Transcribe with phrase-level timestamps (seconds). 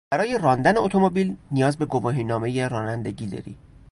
[0.09, 3.57] برای راندن اتومبیل نیاز به گواهینامهی رانندگی داری.